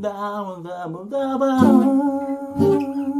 [0.00, 0.08] ダ
[0.42, 3.10] ブダブダブダブ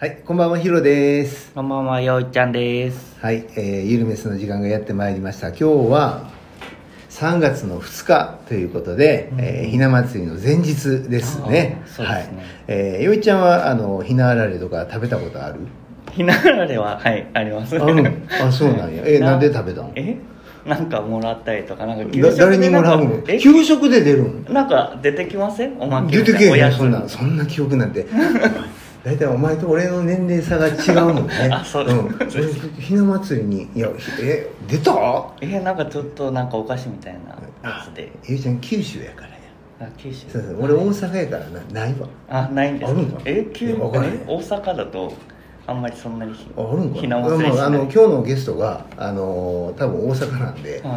[0.00, 1.52] はい、こんばんは、ヒロです。
[1.54, 3.16] こんばんは、ようちゃんです。
[3.20, 5.50] はい、えー、ゆるめすの時間がやってまいりました。
[5.50, 6.28] 今日は
[7.10, 11.82] 3月の2日ということで、えーひな祭りの前日ですね。
[11.86, 12.28] そうですねはい。
[12.66, 15.60] えー、よいちゃんは、あの、ひなあられとか食べたことある？
[16.12, 17.76] ひなあられは、はい、あります。
[17.80, 18.10] あるの
[18.42, 19.02] あ、そうなんや。
[19.06, 19.92] え、ななんで食べたの？
[19.94, 20.16] え？
[20.66, 23.10] なんかもらったりとか、なんか給だ食で誰にもらうの？
[23.10, 23.38] なんかえ？
[23.38, 25.80] 給食で出るんなんか出てきません？
[25.80, 28.06] おまけ出てけえへん、おやつそんな、そんな記憶なんて。
[29.04, 30.72] 大体お前と俺の年齢差が違
[31.08, 31.32] うもんね。
[31.52, 31.84] あそう。
[31.86, 32.70] ですん。
[32.76, 34.92] 俺ひな祭りに、いや、ひえ、出た？
[35.40, 37.14] え、なんかちょっとなんかお菓子みたい
[37.62, 38.10] なやつで。
[38.28, 39.34] ゆいちゃん九州やからや。
[39.80, 40.28] あ、九州。
[40.28, 40.56] そうそう。
[40.64, 42.08] 俺大阪やからなないわ。
[42.28, 44.14] あ、ないんですあるんかえ、九いやわからへん。
[44.14, 45.12] え大阪だと、
[45.68, 47.66] あんまりそんなにひああるんかひな祭りしない。
[47.66, 50.90] あの今日のゲストがあの多分大阪なんで、うん。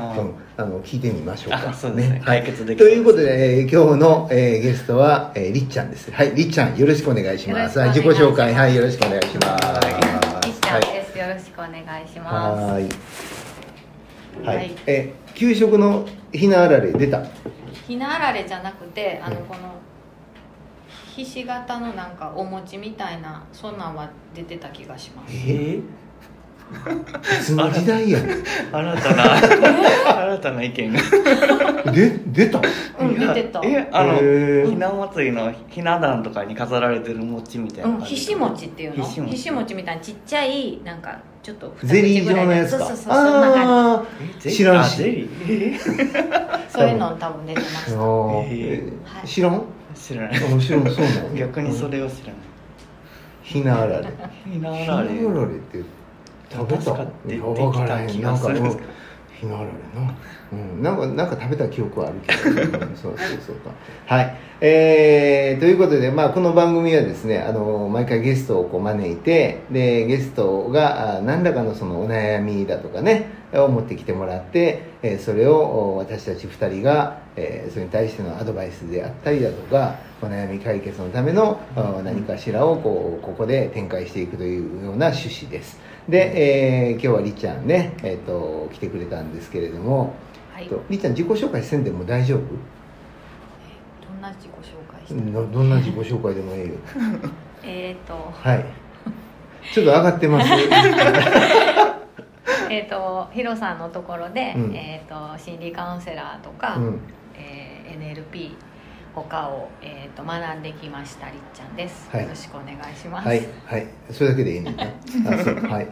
[0.57, 1.69] あの聞いてみましょうか。
[1.69, 2.19] あそうですね。
[2.19, 2.39] はい。
[2.39, 6.09] 解決できということで、えー今日の、えーゲストは、えーりっちゃんです。
[6.11, 7.79] はいりっちゃんよろしくお願いします。
[7.79, 8.53] はい自己紹介。
[8.53, 9.65] はいよろしくお願いします。
[9.65, 10.45] はい。
[10.47, 11.71] りっちゃんです、よろしくお願
[12.03, 12.61] いします。
[12.63, 12.83] はい。
[14.45, 17.23] はい、はいえ給食のひなあられ出た？
[17.87, 19.45] ひなあられじゃなくて、あのうん。
[19.47, 19.61] この
[21.13, 25.33] ひし形のなんかお餅みたいなそんなんは出てた気がします。
[25.35, 25.83] えい
[27.43, 28.33] つの時代やね
[28.71, 29.23] 新たな、
[30.23, 30.99] 新たな意見が。
[31.91, 32.61] んで出た？
[32.97, 33.59] うん、出てた。
[33.61, 34.13] え、あの、
[34.69, 38.01] ひな祭りのひな壇とかに飾られてる餅みたいなうん。
[38.01, 39.03] ひし餅っていうの？
[39.03, 39.35] ひし餅。
[39.35, 42.85] ひし餅みたいなちっちゃいなんかちょっと二ゼリー状のやつか。
[42.85, 44.57] そうそうそうそんな感あえゼリー？
[44.57, 45.29] 知らんし。
[46.69, 47.69] そういうの多分出てまー。
[47.69, 47.93] した
[48.49, 49.61] えはい知らん？
[50.01, 50.43] 知らない。
[50.43, 52.35] 面白いそうなんや逆にそれを知らない。
[53.43, 54.07] ひなあられ。
[54.51, 55.83] ひなひなあられって
[56.51, 56.91] 食べた？
[56.91, 58.07] やてきた分からへん。
[58.09, 58.49] 気なんか
[59.43, 60.15] うんがするな
[60.51, 60.83] うん。
[60.83, 62.77] なんかなんか食べた記憶はあるけど。
[62.85, 63.15] うんそうそう
[63.47, 63.71] そうか。
[64.05, 64.35] はい。
[64.63, 85.79] えー、ということで、まあ、この番組はですねあの毎回ゲストをこう招いてでゲストがあ何らかのそのお悩みだとかねを持ってきてもらって、えーそれをお私たち2人が、えーそれに対してのアドバイスであったりだとかお悩み解決のためのあ何かしらをこうここで展開していくというような趣旨です
[86.09, 90.13] で、えー今日はりっちゃんね、えー、と来てくれたんですけれども、
[90.53, 90.67] はい。
[90.67, 92.39] とりっちゃん自己紹介せんでも大丈夫？
[92.39, 96.75] どんな自己紹介したどどんな自己紹介でもいいよ。
[97.63, 98.13] えっと。
[98.33, 98.65] はい。
[99.73, 100.49] ちょっと上がってます。
[102.69, 104.75] えっとヒロさんのところで、うん。
[104.75, 106.99] えっと心理カウンセラーとか、うん。
[107.35, 108.51] えー NLP
[109.13, 112.23] 他を、えー、と学んできましたりっちゃんです、はい。
[112.23, 113.27] よろしくお願いします。
[113.27, 113.87] はいはい。
[114.09, 114.73] それだけでいいね。
[115.25, 115.87] はい、はい、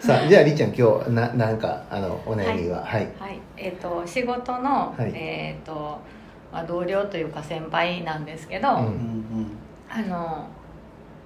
[0.00, 2.84] さあじゃありっちゃん今日ななんかあのお悩みは？
[2.84, 3.40] はい、はい。
[3.56, 5.12] えっ、と仕事の、はい。
[5.14, 5.98] えっ、と、
[6.52, 8.76] まあ、同僚というか先輩なんですけど、うん。
[8.76, 9.56] うんうん。
[9.88, 10.46] あの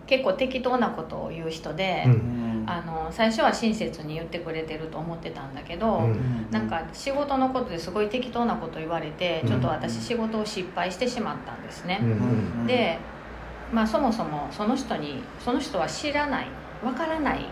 [0.07, 6.49] 結構適当なことを言う人で、うんうんあの最初は親切に言ってくれてると思ってたんだけど、うん。
[6.51, 9.49] なんか仕事のことですごい適当なこと言われて、うん。
[9.49, 12.01] ちょっと私仕事を失敗してしまったんですね、
[12.67, 12.99] で、
[13.73, 16.47] まあ、そもそもその人にその人は知らない
[16.85, 17.47] わからない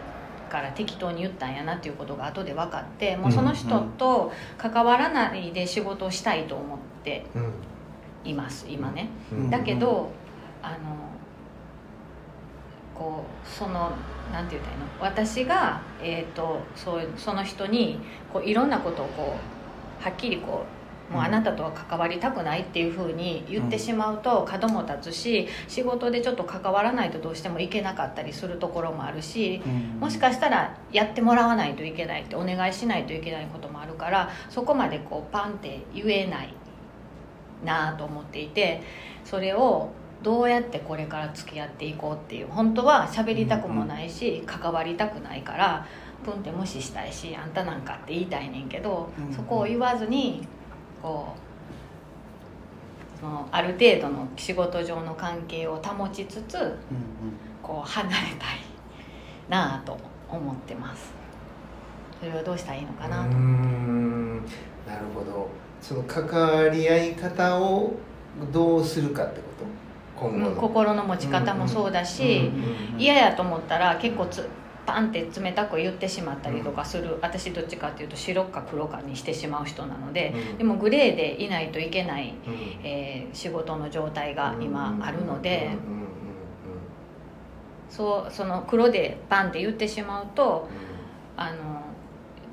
[0.51, 7.53] から適当に言ったんやなっていうことが後で分かってもうその人と関わらないで仕事をしたいと思ってうん。
[8.23, 9.09] います今ね。
[9.33, 9.51] うん。
[9.51, 10.11] だけど
[10.63, 10.77] あの
[13.01, 13.93] こうその
[14.31, 14.87] なんて言ったらいいの？
[15.01, 17.99] 私が、えー、とそうその人に
[18.31, 19.37] こういろんなことをこ
[20.01, 20.67] うはっきりこ
[21.11, 29.61] うもうあなたとは関わりたくないっていうふうに言ってしまうと角も立つし仕事でちょっと関わらないとどうしてもいけなかったりするところもあるし
[29.99, 36.55] もしかしたらやってもらわないといけないってお願いしないといけないこともあるからそこまでこうパンって言えない
[37.65, 38.83] なと思っていて
[39.25, 39.91] それを
[40.23, 45.87] どうやってこれから付き合っていこうっていう本当は喋りたくもないし関わりたくないから
[46.25, 50.47] プンって無視したいしあんたなんかって言いたいねんけどそこを言わずに
[51.03, 51.35] こ
[53.17, 56.77] うそのある程度の仕事上の関係を保ちつつ
[57.63, 58.29] こう離れたい
[59.49, 59.97] なあと
[60.29, 61.13] 思ってます。
[62.21, 63.31] それはどうしたらいいのかなと。
[63.31, 64.37] うーん。
[64.87, 65.49] なるほど。
[65.81, 67.95] その関わり合い方を
[68.53, 69.65] どうするかってこと？
[70.21, 71.05] 心の。
[71.05, 72.51] 持ち方もそうだし
[72.99, 74.49] 嫌やと思ったら結構つ
[74.87, 77.19] パンって冷たく言ってしまったりとかする。
[77.21, 80.59] 私どっちかっていうと白か黒かにしてしまう人なのでうん。
[80.59, 82.55] でもグレーでいないといけない、うん。
[82.85, 85.71] えー仕事の状態が今あるので
[87.89, 90.69] そうその黒でパンって言ってしまうと
[91.37, 91.57] あのやっ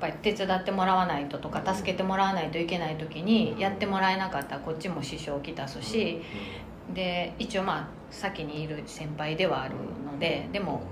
[0.00, 6.22] ぱり手伝ってもらわないととか助けてもらわないといけない時にやってもらえなかったらこっちも支障をきたすし
[6.94, 10.82] で一応まあ先にいる先輩ではあるのででも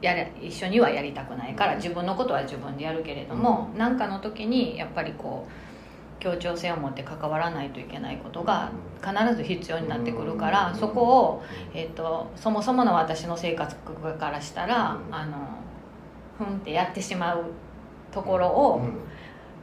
[0.00, 8.70] やれ一緒にはやりたくないから自分のことは自分でやるけれども何かの時にやっぱりこう協調性を持って関わらないといけないことが
[9.02, 11.42] 必ず必要になってくるからそこを、
[11.74, 15.36] えー、とそもそもの私の性格からしたらあの
[16.38, 17.44] ふんってやってしまう
[18.12, 18.80] ところを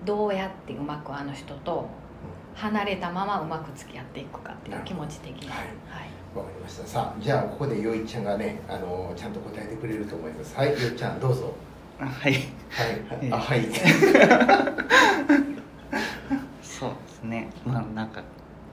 [0.06, 1.88] どうやってうまくあの人と
[2.56, 5.50] 離れたままうまく付き合っていくかっていう気持ち的に。
[5.50, 5.58] はい。
[5.58, 5.68] はい。
[6.36, 6.88] わかりました。
[6.88, 10.56] さあじゃあここでよいちゃんがねあのちゃんと答えてくれると思います。
[10.56, 11.54] はいよいちゃんどうぞ。
[12.00, 12.34] あはい。
[12.34, 12.44] はい、
[13.22, 13.66] えあはい。
[16.62, 17.50] そうですね。
[17.66, 18.24] まあなんか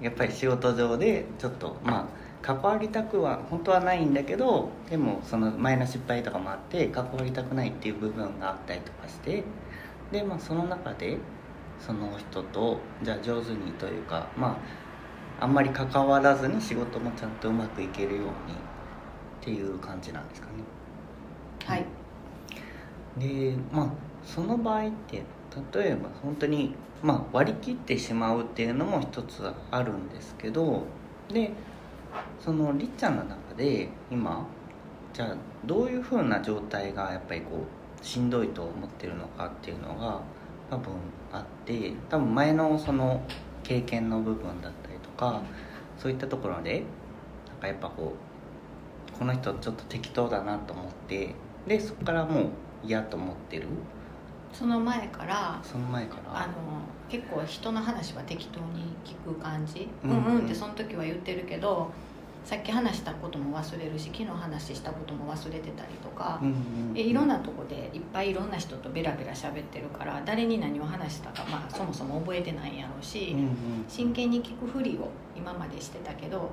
[0.00, 2.06] やっぱり仕事上でちょっとまあ
[2.42, 9.44] 関わりたくは本当はないんだけどでもその前の失敗とかもあって関わりたくないっていう部分があったりとかして
[10.10, 11.18] でまあその中で
[11.80, 14.58] その人とじゃあ上手にというかま
[15.40, 18.26] ああんまり関わらずに仕事もちゃんとうまくいけるようにっ
[19.40, 20.52] ていう感じなんですかね。
[21.64, 21.86] はい
[23.18, 23.90] でまあ
[24.24, 25.22] その場合って
[25.74, 30.84] 例えば本当に、まあ、割り切ってしまうっていうのも一つあるんですけど
[31.28, 31.50] で
[32.38, 34.46] そのりっちゃんの中で今
[35.12, 37.64] じゃあどういうふうな状態がやっぱりこ
[38.00, 40.20] うしんどいと思ってるのかっていうのが
[40.70, 40.92] 多分
[41.32, 43.22] あって多分前のその
[43.62, 45.42] 経験の部分だったりとか
[45.98, 46.82] そういったところで
[47.48, 48.14] なんかやっぱこ
[49.14, 51.34] うこの人ちょっと適当だなと思って
[51.66, 52.48] でそこからもう
[52.82, 53.66] 嫌と思ってる？
[54.52, 56.44] その前からその前から？
[56.44, 56.52] あの
[57.08, 60.16] 結構人の話は適当に聞く感じ、ううん。
[60.16, 61.90] ん、うんってその時は言ってるけど
[62.44, 73.50] さっき話したことも忘れるし昨日話したことも忘れてたりとかう、んうんえいろんなとこでいっぱいいろんな人とベラベラ喋ってるから誰に何を話したか、まあ、そもそも覚えてないんやろうし、うんうん
[73.88, 76.50] 真剣に聞くふりを今までしてたけど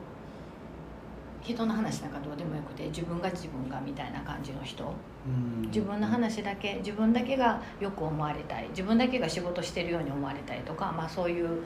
[1.42, 4.83] 人の話なんかどうでもよくて自分が自分がみたいな感じの人。
[4.83, 5.62] うん。
[5.68, 8.68] 自分の話だけ自分だけがよく思われたい。
[8.69, 11.63] 自分だけが仕事してるように思われたいとか、まあ、そういう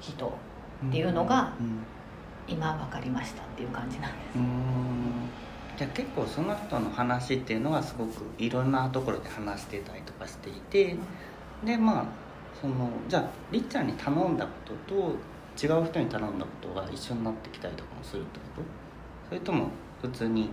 [0.00, 0.32] 人
[0.86, 1.82] っていうのがうん
[2.48, 4.38] 今分かりましたっていう感じなんです。
[4.38, 5.28] うん。
[5.76, 10.96] じゃあ結構その人の話っていうのはすごくいろんなところで話してたりとかしていて
[11.64, 12.04] でまあ
[12.60, 14.50] そのじゃありっちゃんに頼んだこ
[14.88, 15.14] とと
[15.64, 18.62] 違う人に頼んだことが一緒になってきたりとかもするってこと？
[19.28, 19.68] それとも
[20.02, 20.50] 普通に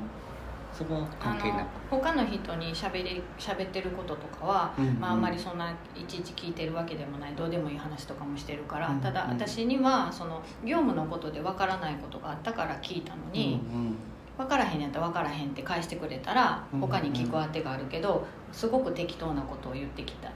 [0.77, 1.58] そこは関係なく。
[1.60, 5.00] あの他の人に喋り喋ってることとかは、うんうん。
[5.00, 9.01] まあ、あんまりそんないちいち聞いてるわけでもないどうでもいい話とかもしてるから、うんうん。
[9.01, 13.98] ただ私にはその業務のことでわからないことがあったから聞いたのに、うん
[14.37, 20.29] 分からへんやったら分からへんって返してくれたら他に聞く当てがあるけどすごく適当なことを言ってきた。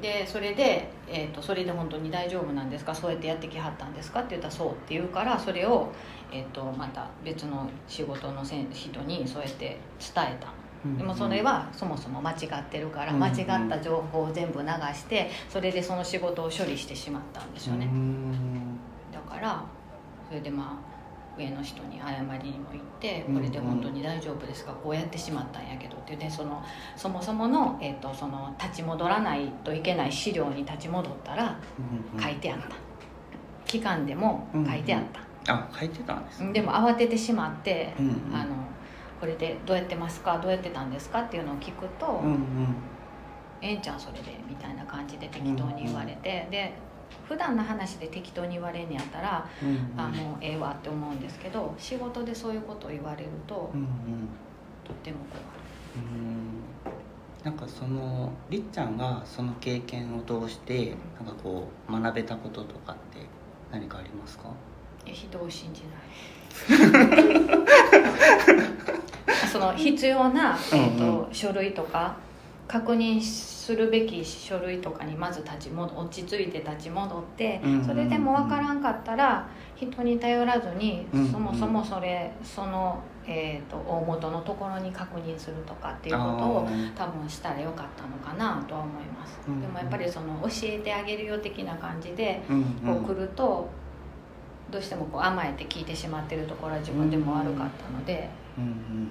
[0.00, 2.92] でそれで、えーと「それで本当に大丈夫なんですか？
[2.94, 5.92] そうやってやってきはったんですか?」って言ったら「そう」って言うからそれを、
[6.32, 10.48] えー、とまた別の仕事の人にそうやって伝えた。
[10.98, 13.20] でもそれはそもそも間違ってるからうん。
[13.22, 17.86] 間違った情報を全部流してそれでその仕事を処理してしまったんですよね。
[17.86, 18.32] うん。
[19.12, 19.62] だから
[20.28, 20.91] それでまあ
[21.38, 24.72] 上の人に謝りにも行ってうんこれで本当に大丈夫ですか？
[24.72, 26.16] こうやってしまったんやけどって。
[26.16, 26.62] でその
[26.96, 31.58] そもそもの,、えー、とその立ち戻らないといけない資料に立ち戻ったら
[32.14, 32.76] うん書いてあった。
[33.64, 35.02] 期間でも書いてあっ
[35.46, 36.52] た、あ書いてたんですね。
[36.52, 38.34] でも慌ててしまって、うんうん。
[38.34, 38.54] あの
[39.18, 40.38] これでどうやってますか？
[40.38, 41.22] どうやってたんですか？
[41.22, 42.76] っていうのを聞くと、うんうん。
[43.62, 46.74] ええんちゃんそれでみたいな感じで適当に言われて、で
[47.32, 53.86] 普段の話で適当に言われんやったら、うんあもうええわって思うんですけど仕事でそういうことを言われると、うんうん
[54.84, 55.44] とっても怖い。
[55.96, 56.62] うん
[57.42, 63.26] なんかそのりっちゃんがその経験を通してなんかこう学べたこととかって
[63.72, 64.44] 何かありますか？
[65.06, 65.92] 人を信じない。
[69.50, 71.20] その必要な、えーとうん。
[71.30, 72.14] う書類とか
[72.68, 93.68] 確認するべき書類とかにまず立ち戻落ち着いて立ち戻って、それでも分からんかったら人に頼らずに、そもそもそれその、えー、と大元のところに確認するとかっていうことを多分したらよかったのかなとは思います、でもやっぱりその教えてあげるよ的な感じでうんこう来ると
[94.70, 99.10] どうしてもこう甘えて聞いてしまってるところは自分でも悪かったので、うん、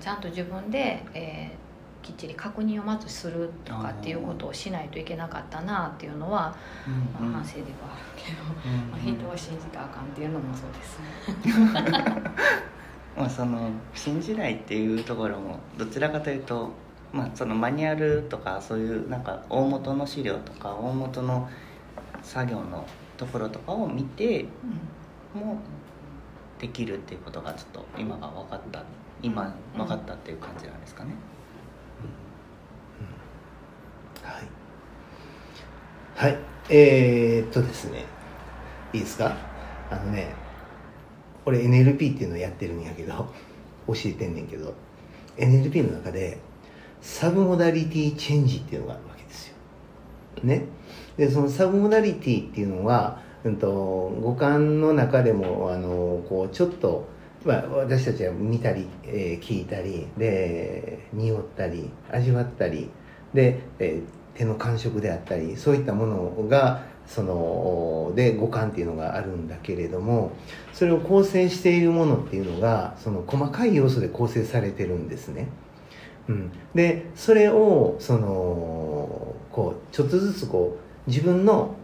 [0.00, 1.63] ちゃんと自分で、えー
[2.04, 6.54] きっちり確認をまずするとかっていうことをしないといけなかったなっていうのは、
[6.86, 11.00] うんうんまあ、反省ではあるけど、うんまあ、人を信じたらあかんっていうのもそうです。
[13.16, 16.72] まあその新時代っていうところもどちらかというと
[17.12, 21.48] まあそのマニュアルとかそういうなんか大元の資料とか大元の
[22.22, 22.84] 作業の
[23.16, 24.44] ところとかを見て
[25.32, 25.58] も
[26.58, 28.82] できるっていうことがちょっと今が分かった
[29.22, 31.14] 今分かったっていう感じなんですかね。
[34.24, 34.44] はい。
[36.16, 36.38] はい。
[36.70, 38.04] えー、っとですね。
[38.92, 39.36] いいですか？
[39.90, 40.34] あのね
[41.44, 43.12] 俺 NLP っていうのをやってるんやけど
[43.86, 44.72] 教えてんねんけど
[45.36, 46.38] NLP の中で
[47.00, 49.54] サブモダリティチェンジっていうのがあるわけですよ。
[50.44, 50.64] ね？
[51.16, 53.68] でそのサブモダリティっていうのは、うん、と
[54.22, 57.06] 五感の中でもあのこうちょっと、
[57.44, 62.88] まあ、私たちは見たり、えー聞いたりで匂ったり味わったり
[63.34, 70.32] で、えー手の感触であったりそういったものがそので五感っていうのがあるんだけれども
[70.72, 75.46] それを構成しているものっていうのがその細かい要素で構成されてるんですね。
[76.28, 81.76] うん、でそれをそのこうちょっとずつこう自分の、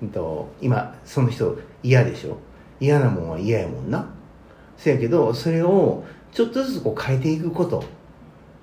[0.00, 2.38] うんと、今その人嫌でしょ？
[2.78, 4.08] 嫌なもんは嫌やもんな。
[4.76, 7.82] せやけどそれをちょっとずつこう変えていくこと。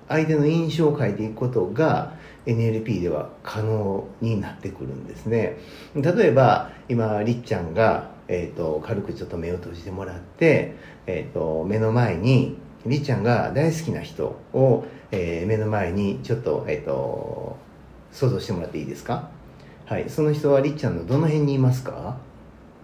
[0.10, 2.14] 相手の印象を変えていくことが
[2.46, 5.58] NLP では可能になってくるんですね。
[5.96, 10.76] 例えば今りっちゃんが、えー、と軽くちょっと目を閉じてもらって、
[11.08, 17.56] えー、と目の前にりっちゃんが大好きな人を、えー目の前にちょっと,、えー、と
[18.12, 19.30] 想像してもらっていいですか？
[19.86, 20.10] はい。
[20.10, 22.18] その人はりっちゃんのどの辺にいますか？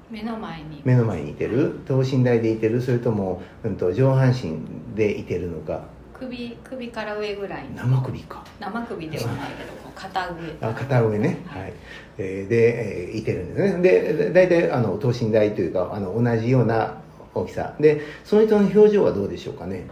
[0.09, 0.81] 目の前に。
[0.85, 1.79] 目の前にいてる？
[1.85, 2.81] 等身大でいてる？
[2.81, 4.59] それとも、うん、と上半身
[4.95, 5.83] でいてるのか？
[6.19, 7.83] 首首から上ぐらいの。
[7.83, 8.43] 生首か。
[8.59, 10.35] 生首ではないけどこう片上。
[10.61, 11.73] あ片上ね、はい。
[12.17, 13.81] えーで、えーいてるんですね。
[13.81, 16.97] で大体あの等身大というかあの同じような
[17.33, 17.75] 大きさ。
[17.79, 19.87] でその人の表情はどうでしょうかね。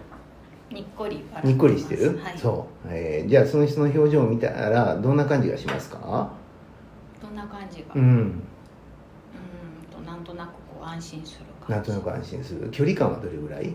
[0.69, 6.29] にっこりにっこりしてる、はい、そう、えーじゃあその人の表情を見たらどんな感じがしますか？
[7.21, 7.95] どんな感じが？
[7.95, 8.43] ううん
[9.89, 12.69] となんとなくこう安心するなんとなく安心する。
[12.69, 13.73] 距離感はどれぐらいうん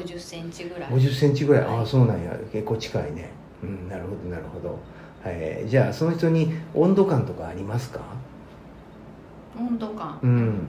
[0.00, 0.90] 50センチぐらい。
[0.90, 1.82] 5 0センチぐらい、あはい。
[1.82, 2.36] あそうなんや。
[2.52, 3.30] 結構近いね。
[3.62, 4.78] うんなるほどなるほど、
[5.24, 8.00] えーじゃあその人に温度感とかありますか？
[9.58, 10.18] 温度感。
[10.22, 10.30] うん。
[10.30, 10.60] うん。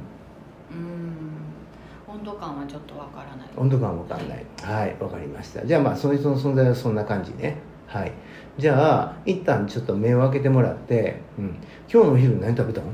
[2.08, 3.48] 温度感はちょっとわからない。
[3.58, 4.46] 温度感わかんない。
[4.62, 5.66] はいわかりました。
[5.66, 7.58] じゃあまあその人の存在はそんな感じね。
[7.88, 8.12] はい。
[8.58, 11.56] じゃあ一旦ちょっと目を開けてもらって、うん、
[11.92, 12.88] 今日のお昼何食べたの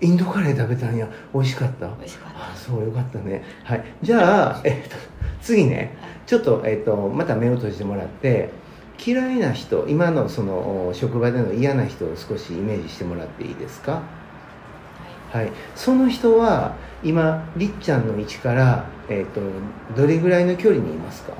[0.00, 1.08] インドカレー食べたんや。
[1.34, 1.86] 美味しかった？
[1.98, 2.52] 美味しかった。
[2.52, 3.44] あそうよかったね。
[3.64, 3.84] はい。
[4.02, 4.96] じゃあ、えっと、
[5.42, 5.96] 次ね。
[6.00, 6.10] はい。
[6.26, 8.50] ちょっと,、えっとまた目を閉じてもらって
[9.04, 14.02] 嫌いな人今のその職場での嫌な人を少しイメージしてもらっていいですか？
[15.32, 15.50] はい。
[15.74, 19.40] その人は今りっちゃんの位置から、えっと
[19.96, 21.32] どれぐらいの距離にいますか？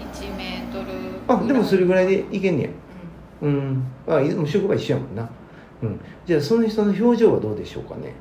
[0.00, 0.92] うん1メートル
[1.28, 2.68] あでもそれぐぐらいでいけんねや。
[3.42, 3.48] ら
[4.20, 4.44] いうん。
[4.44, 5.28] あ職場一緒やもんな
[5.82, 6.00] うん。
[6.26, 8.14] じゃあその人の表情はどうでしょうかね？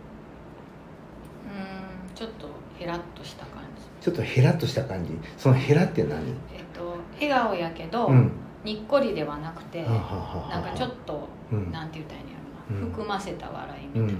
[1.45, 3.83] うんちょっとヘラッとした感じ。
[4.03, 5.11] ちょっとヘラッとした感じ？
[5.37, 6.19] そのヘラって何？
[6.53, 8.31] えっと笑顔やけど、うん。
[8.63, 10.01] にっこりではなくてはあはあ
[10.37, 11.71] はあなんかちょっと、うん。
[11.71, 12.35] なんて言ったらいいんや
[12.69, 12.91] ろな、うん。
[12.91, 14.17] 含ませた笑いみたいな感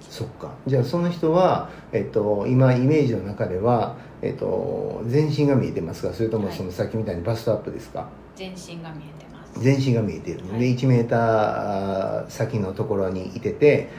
[0.00, 0.52] じ、そっか。
[0.66, 6.12] じゃあその人は、えっと、今イメージの中では、えっと、全身が見えてますか？
[6.12, 10.60] それともはいそのさっきみたいにバストアップですか、全身が見えてます全身が見えてる、はい。
[10.60, 13.90] で1メーター先のところにいてて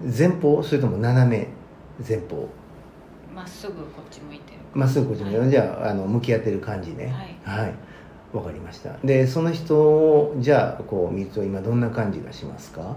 [0.00, 1.48] 前方それとも斜め
[2.06, 2.48] 前方。
[3.34, 4.58] まっすぐこっち向いてる。
[4.74, 5.50] まっすぐこっちに、はい。
[5.50, 7.06] じゃああの向き合ってる感じね。
[7.44, 7.62] はい。
[7.64, 7.74] はい、
[8.32, 8.96] わかりました。
[9.04, 12.96] でその人をじゃあこう見ると今どんな感じがしますか？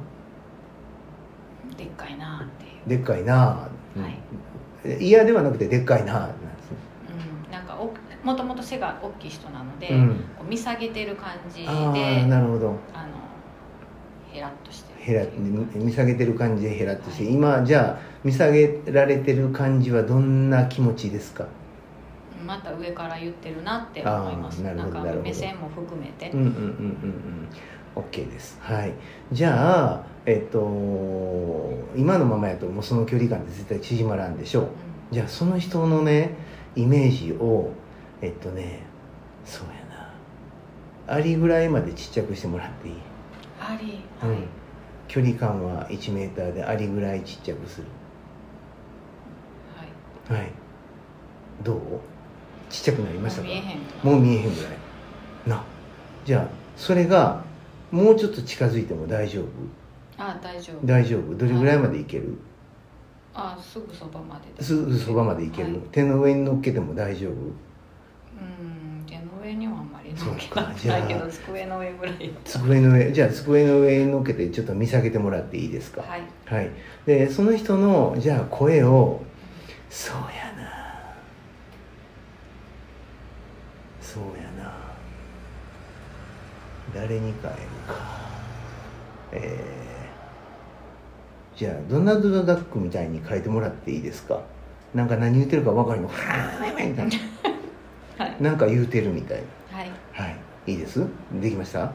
[1.77, 5.03] でっかいなっていう、でっかいなあ、はい。
[5.05, 6.29] 嫌ではなくてでっかいな
[8.23, 10.19] もともと背が大きい人なので、うん。
[10.49, 12.75] 見下げてる感じでなるほど。
[12.93, 13.09] あの
[14.31, 15.17] ヘラッとしてる。
[15.17, 15.25] へら
[15.75, 21.45] 見下げてる感じでヘラッとして今じゃあ見下げられてる感じはどんな気持ちですか？
[22.45, 24.59] また上から言ってるなって思います。
[24.59, 26.59] なるほどんか目線も含めて、うんうんうんうん
[27.95, 28.03] うん。
[28.03, 28.57] OK です。
[28.61, 28.93] はい。
[29.31, 30.59] じゃあえっと
[31.95, 34.67] 今のままやともうその距離感って絶対縮まらんでしょう。
[35.11, 36.35] じゃあその人のね
[36.75, 37.71] イメージを
[38.21, 38.83] えっとね
[39.45, 39.73] そうや
[41.07, 41.15] な。
[41.15, 42.95] アリぐらいまでちっちゃくしてもらっていい、
[43.59, 44.47] ありはい、うん、
[45.07, 47.87] 距離感は1メーターでアリぐらいちっちゃくする。
[50.29, 50.39] はい。
[50.41, 50.51] はい。
[51.63, 51.79] どう？
[52.69, 53.47] ちっちゃくなりましたか？
[53.47, 54.71] もう見えへんもう見えへんぐらい。
[55.47, 55.63] な。
[56.25, 57.43] じゃあそれが
[57.91, 59.47] もうちょっと近づいても大丈夫？
[60.17, 60.87] あ大丈夫。
[60.87, 61.35] 大丈夫。
[61.35, 62.35] どれぐらいまでいける、
[63.37, 65.81] あすぐそばまでですすぐそばまでいける、はい。
[65.91, 67.31] 手の上に乗っけても大丈夫？
[67.31, 70.63] うん手の上にはあんまり乗っけそうか。
[70.63, 73.11] たくないけど机の上ぐらい机の上。
[73.11, 76.01] じゃあ机の上に乗っけてちょっと見下げてもらっていいですか？
[76.01, 76.21] はい。
[76.45, 76.71] はい、
[77.05, 79.21] でその人のじゃあ声を
[79.89, 80.73] そうやな。
[84.01, 84.73] そうやな。
[86.93, 87.41] 誰に変える
[87.85, 88.25] か。
[89.31, 89.94] えー、
[91.55, 94.41] じゃあドナルド・ダックみたいに変えてもらっていいですか？
[94.93, 97.15] なんか何言ってるか分かるのはーみたいな。
[98.17, 98.35] はい。
[98.41, 99.91] なんか言うてるみたいはい。
[100.11, 100.35] はい。
[100.67, 101.05] いいです？
[101.41, 101.91] できました？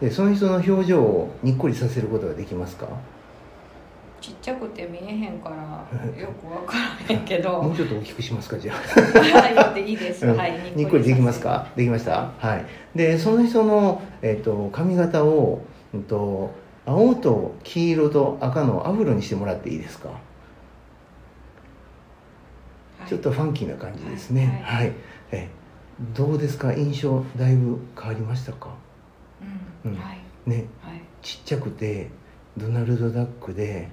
[0.00, 2.88] でその人の表情をにっこりさせることができますか？
[4.20, 5.56] ちっちゃくて見えへんから
[6.18, 6.74] よくわか
[7.08, 7.60] らへんけど。
[7.62, 8.76] もうちょっと大きくしますかじゃあ。
[8.78, 10.36] はいいいです、うん。
[10.36, 11.68] はいにっこりできますか？
[11.76, 12.30] できました？
[12.38, 12.64] はい。
[12.96, 15.60] でその人の、えっと髪型を、
[15.92, 16.50] うん、と
[16.86, 20.16] 青と黄色と赤のアフロにしてもらっていいですか、は
[23.06, 23.08] い。
[23.08, 24.62] ちょっとファンキーな感じですね。
[24.64, 24.88] ははい。
[24.88, 24.92] い、
[25.32, 25.48] え
[26.14, 26.74] どうですか？
[26.74, 28.74] 印象だいぶ変わりましたか？
[29.84, 29.92] うん。
[29.92, 29.98] うん。
[29.98, 30.18] はい。
[30.46, 30.66] ね。
[30.82, 31.00] はい。
[31.22, 32.10] ちっちゃくて
[32.56, 33.88] ドナルド・ダックで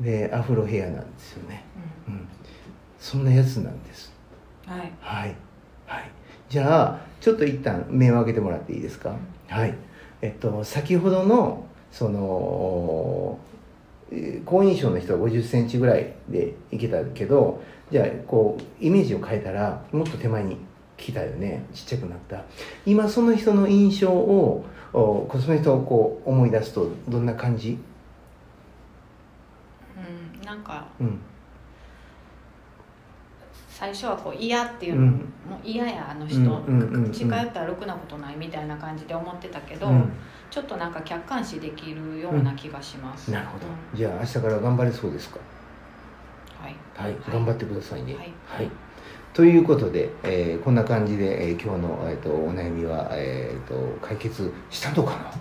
[0.00, 1.64] でアフロヘアなんですよね。
[2.08, 2.26] うん。
[2.98, 4.12] そんなやつなんです。
[4.66, 4.92] うんはい。
[5.00, 5.36] はい。
[5.86, 6.10] はい。
[6.48, 9.14] じゃあちょっと一旦目を開けてもらっていいですか？
[9.48, 9.74] はい。
[10.22, 13.38] えっと先ほどのその
[14.10, 20.56] えー好印象の人は5 0センチぐらいでいけたけどじゃあこうイメージを変えたらもっと手前に
[20.96, 22.42] 来たよねちっちゃくなった。
[22.84, 27.78] 今その人の印象をおその人をこう思い出すとどんな感じ？
[29.96, 31.18] うんなんかうん
[33.82, 35.10] 最初はこう嫌っていうのも、うん。
[35.50, 36.38] もう嫌やあの人、
[37.10, 40.08] 近寄ったらろくなことないみたいな感じで思ってたけど、うん。
[40.52, 43.66] ちょっとなんか客観視できるような気がします、なるほど。
[43.66, 43.98] うん。
[43.98, 45.40] じゃあ明日から頑張れそうですか？
[46.62, 46.76] はい。
[46.94, 48.14] はい、頑張ってくださいね。
[48.46, 48.70] はい。
[49.34, 55.32] ということで、えーこんな感じで、えー今日の、えー、とお悩みは、えー、と解決したのかな？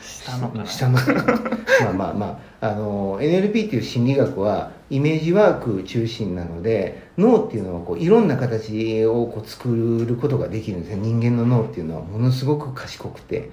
[0.00, 0.64] したのかな？
[0.64, 1.24] したのかな？
[1.82, 2.50] まあまあまあ。
[2.62, 9.68] あの NLP っていう心理学はイメージワーク中心なので脳っていうのはこういろんな形をこう作
[10.08, 11.02] ることができるんですね。
[11.02, 13.50] 人間の脳っていうのはものすごく賢くて。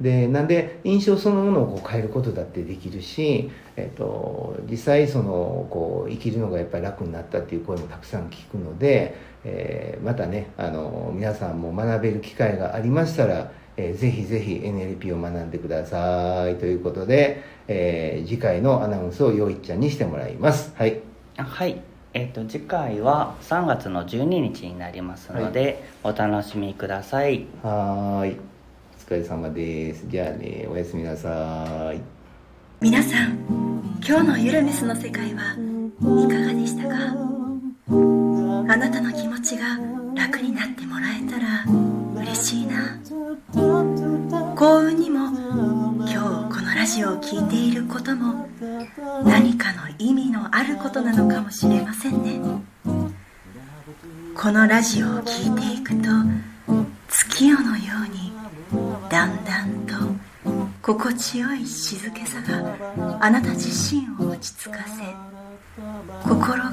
[0.00, 20.72] でなんで印象そのものをこう変えることだってできるし、えっと実際そのこう生きるのがやっぱり楽になったっていう声もたくさん聞くので、えーまたねあの皆さんも学べる機会がありましたら、えーぜひぜひ NLP を学んでくださいということで、えー次回のアナウンスをよいちゃんにしてもらいます。
[20.76, 21.00] はい。
[21.36, 21.87] はい。
[22.18, 27.46] えっ、と次回は3月の12日になりますので、お楽しみください。
[27.62, 28.36] はーい。
[28.36, 30.04] お疲れ様です。
[30.08, 32.00] じゃあねおやすみなさい。
[32.80, 33.38] 皆さん
[34.04, 36.96] 今日のゆるメスの世界はいかがでしたか？
[38.72, 39.78] あなたの気持ちが
[40.16, 41.64] 楽になってもらえたら
[42.20, 42.98] 嬉しいな。
[44.56, 45.30] 幸運にも
[46.88, 48.48] ジオを聴いていることも
[49.22, 52.40] 何かの意味のあることなのかもしれませんね。
[54.34, 56.08] このラジオを聴いていくと
[57.08, 58.32] 月夜のように
[59.10, 59.94] だんだんと
[60.80, 65.02] 心地よい静けさがあなた自身を落ち着かせ
[66.26, 66.70] 心が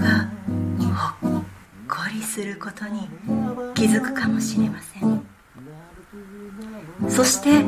[1.20, 1.44] ほっ
[1.90, 3.10] こりすることに
[3.74, 5.26] 気づくかもしれません。
[7.10, 7.66] そして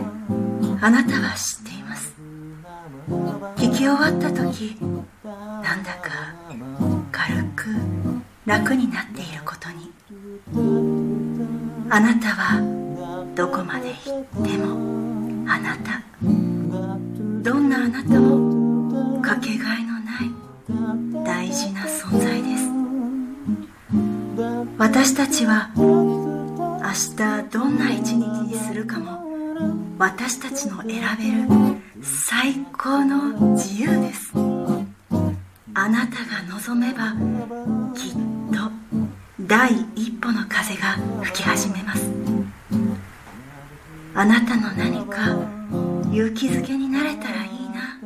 [0.80, 1.67] あなたは知っ
[3.78, 4.76] き終わった時
[5.24, 6.34] なんだか
[7.12, 7.66] 軽く
[8.44, 9.92] 楽になっていることに。
[11.90, 12.60] あなたは
[13.36, 16.02] どこまで行ってもあなた。
[17.44, 22.68] どんなあなたもかけがえのない大事な存在です。
[24.80, 26.82] 私たちは明
[27.16, 29.22] 日どんな一日にするかも
[30.00, 34.32] 私たちの選べる最高の自由です。
[35.74, 37.14] あなたが望めば
[37.96, 38.14] きっ
[38.52, 38.72] と
[39.42, 42.12] 第一歩の風が吹き始めます。
[44.14, 45.36] あなたの何か
[46.12, 48.00] 勇気づけになれたらいいな。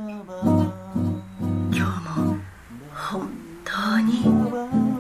[1.71, 2.38] 今日も
[2.93, 3.30] 本
[3.63, 4.27] 当に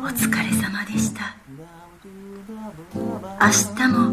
[0.01, 1.35] お疲れ様でした。
[2.93, 4.10] 明日も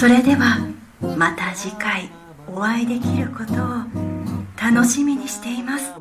[0.00, 0.66] それでは
[1.18, 2.10] また次回
[2.48, 3.58] お会いできることを
[4.58, 5.92] 楽しみにしています。